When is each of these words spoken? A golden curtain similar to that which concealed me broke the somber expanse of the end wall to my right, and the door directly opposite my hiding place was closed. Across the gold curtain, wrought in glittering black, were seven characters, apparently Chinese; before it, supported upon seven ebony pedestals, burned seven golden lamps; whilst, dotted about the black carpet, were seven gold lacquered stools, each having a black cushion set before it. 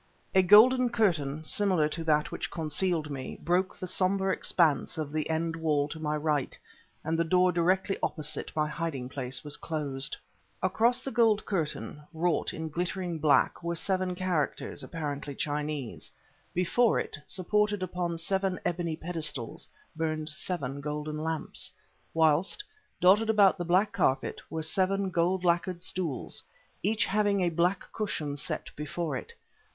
A 0.33 0.41
golden 0.41 0.89
curtain 0.89 1.43
similar 1.43 1.87
to 1.89 2.03
that 2.05 2.31
which 2.31 2.49
concealed 2.49 3.11
me 3.11 3.37
broke 3.39 3.75
the 3.77 3.85
somber 3.85 4.33
expanse 4.33 4.97
of 4.97 5.11
the 5.11 5.29
end 5.29 5.55
wall 5.55 5.87
to 5.89 5.99
my 5.99 6.17
right, 6.17 6.57
and 7.03 7.19
the 7.19 7.23
door 7.23 7.51
directly 7.51 7.99
opposite 8.01 8.51
my 8.55 8.67
hiding 8.67 9.09
place 9.09 9.43
was 9.43 9.57
closed. 9.57 10.17
Across 10.63 11.01
the 11.01 11.11
gold 11.11 11.45
curtain, 11.45 12.01
wrought 12.15 12.51
in 12.51 12.69
glittering 12.69 13.19
black, 13.19 13.61
were 13.61 13.75
seven 13.75 14.15
characters, 14.15 14.81
apparently 14.81 15.35
Chinese; 15.35 16.11
before 16.51 16.99
it, 16.99 17.17
supported 17.27 17.83
upon 17.83 18.17
seven 18.17 18.59
ebony 18.65 18.95
pedestals, 18.95 19.67
burned 19.95 20.29
seven 20.29 20.81
golden 20.81 21.19
lamps; 21.19 21.71
whilst, 22.11 22.63
dotted 22.99 23.29
about 23.29 23.59
the 23.59 23.63
black 23.65 23.91
carpet, 23.93 24.41
were 24.49 24.63
seven 24.63 25.11
gold 25.11 25.45
lacquered 25.45 25.83
stools, 25.83 26.41
each 26.81 27.05
having 27.05 27.41
a 27.41 27.49
black 27.51 27.83
cushion 27.91 28.35
set 28.35 28.71
before 28.75 29.15
it. 29.15 29.33